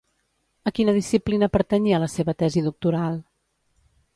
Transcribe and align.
A 0.67 0.69
quina 0.77 0.95
disciplina 0.95 1.49
pertanyia 1.57 2.01
la 2.05 2.09
seva 2.15 2.35
tesi 2.41 2.65
doctoral? 2.69 3.21